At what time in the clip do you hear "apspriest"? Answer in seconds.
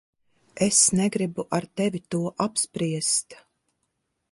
2.47-3.27